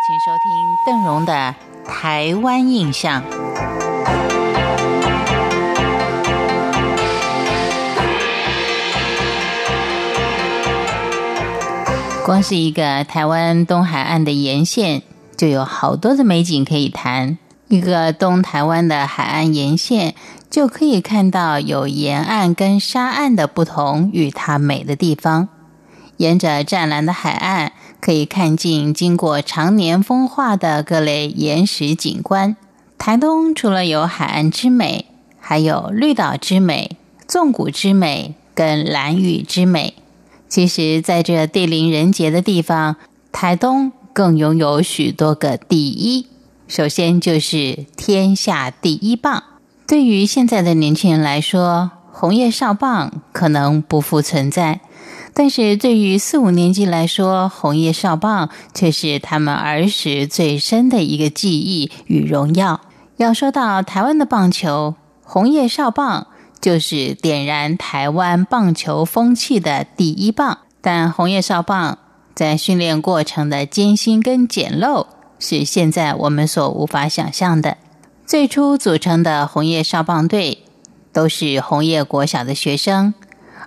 [0.00, 1.54] 请收听邓荣的
[1.88, 3.20] 《台湾印象》。
[12.24, 15.02] 光是一个台湾东海岸的沿线，
[15.36, 17.36] 就有好多的美景可以谈。
[17.66, 20.14] 一个东台湾的海岸沿线，
[20.48, 25.48] 就可以看到有沿岸跟沙岸的不同与它美的地方。
[26.18, 32.56] 沿着湛蓝的海岸，可以看尽经过常年风化的各类岩石景观。
[32.96, 35.06] 台东除了有海岸之美，
[35.40, 39.94] 还有绿岛之美、纵谷之美跟蓝雨之美。
[40.48, 42.96] 其实，在这地灵人杰的地方，
[43.30, 46.26] 台东更拥有许多个第一。
[46.66, 49.42] 首先就是天下第一棒。
[49.86, 54.80] 对于现在的年轻人来说，红叶少棒可能不复存在，
[55.34, 62.80] 但是对于四五年级来说，红叶少棒却是他们儿时最深的一个记忆与荣耀。
[63.16, 66.26] 要说到台湾的棒球，红叶少棒。
[66.60, 71.98] 就是点燃台湾棒球风气的第一棒，但红叶少棒
[72.34, 75.06] 在训练过程的艰辛跟简陋，
[75.38, 77.76] 是现在我们所无法想象的。
[78.26, 80.64] 最初组成的红叶少棒队
[81.12, 83.14] 都是红叶国小的学生，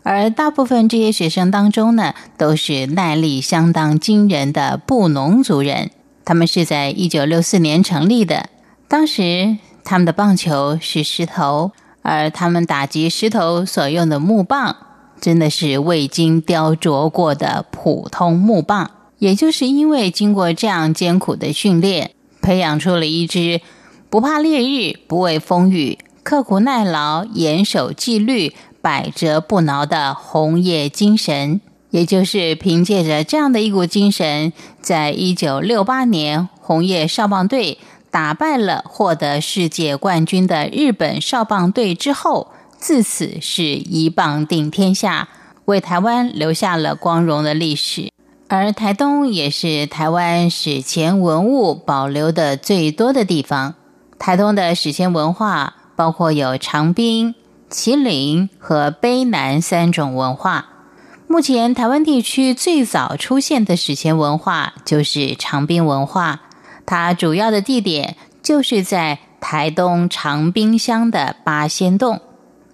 [0.04, 5.92] 而大部分这些学生当中呢，都是耐力相当惊人的布农族人。
[6.26, 8.50] 他们是在一九六四年成立的，
[8.88, 11.72] 当时他们的棒球是石头。
[12.04, 14.76] 而他们打击石头所用的木棒，
[15.20, 18.90] 真的是未经雕琢过的普通木棒。
[19.20, 22.10] 也就是因为经过这样艰苦的训练，
[22.42, 23.62] 培养出了一支
[24.10, 31.62] 不怕烈日、不畏风雨、刻苦耐劳、严守纪律、百折不挠的红叶精神。
[31.92, 37.78] 也就是凭借着这样的一股精神，在一九六八年红叶少棒队。
[38.10, 45.30] 打败了获得世界冠军的日本少棒队之后，自此是一棒定天下，
[45.64, 48.10] 为台湾留下了光荣的历史。
[48.50, 53.76] 而台东也是台湾史前文物保留的最多的地方。
[54.20, 57.34] 台东的史前文化包括有长滨、
[57.72, 60.68] 麒麟和卑南三种文化。
[61.28, 66.42] 目前台湾地区最早出现的史前文化就是长滨文化。
[66.86, 72.20] 它主要的地点就是在台东长滨乡的八仙洞。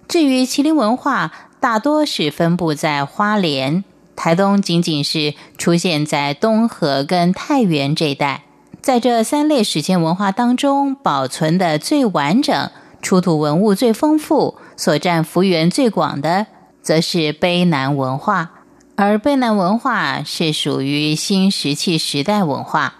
[0.08, 1.30] 至于麒麟文化，
[1.60, 3.84] 大多是分布在花莲、
[4.16, 8.42] 台东，仅仅是出现在东河跟太原这一带。
[8.80, 12.70] 在这三类史前文化当中，保存的最完整、
[13.00, 16.46] 出土文物最丰富、所占幅员最广的，
[16.82, 18.50] 则是卑南文化。
[18.96, 22.94] 而卑南文化是属于新石器时代文化。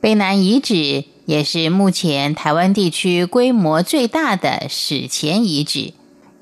[0.00, 5.92] 卑南遗址也是目前台湾地区规模最大的史前遗址。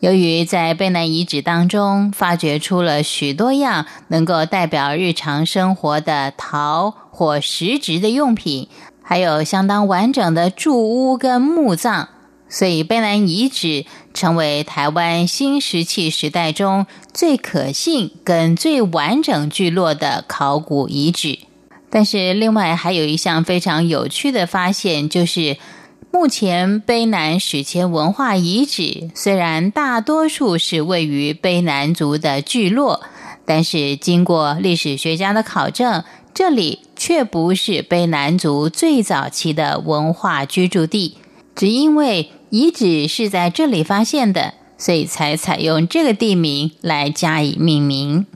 [0.00, 8.68] 由于在卑南遗址当中发掘出了许多样能够代表日常生活的陶或石质的用品，
[9.02, 12.10] 还有相当完整的柱屋跟墓葬，
[12.48, 21.38] 所以卑南遗址成为台湾新石器时代中最可信跟最完整聚落的考古遗址。
[21.90, 25.56] 但是，另外还有一项非常有趣的发现，就是
[26.10, 33.02] 目前卑南史前文化遗址虽然大多数是位于卑南族的聚落，
[33.46, 36.04] 但是经过历史学家的考证，
[36.34, 41.16] 这里却不是卑南族最早期的文化居住地。
[41.54, 48.26] 只因为遗址是在这里发现的，所以才采用这个地名来加以命名。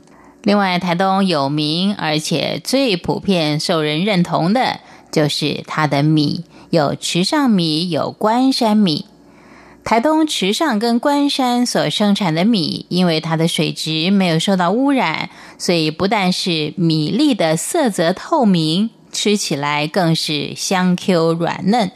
[0.42, 4.80] 另外，台东有名而且最普遍受人认同的，
[5.10, 9.06] 就是它的米，有池上米，有关山米。
[9.84, 21.90] 台东池上跟关山所生产的米，因为它的水质没有受到污染，所以不但是米粒的色泽透明，吃起来更是香 Q 软嫩。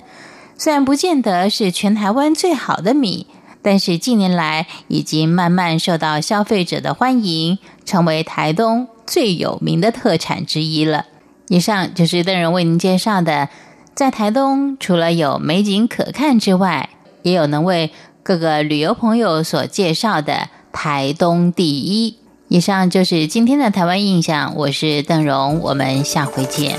[0.59, 3.27] 虽然不见得是全台湾最好的米。
[3.63, 11.07] 但是近年来已经慢慢受到消费者的欢迎，成为台东最有名的特产之一了。
[11.49, 13.49] 以上就是邓荣为您介绍的，
[13.93, 16.91] 在台东除了有美景可看之外，
[17.23, 17.91] 也有能为
[18.23, 22.19] 各个旅游朋友所介绍的台东第一。
[22.47, 26.79] 以上就是今天的台湾印象，我是邓荣，我们下回见。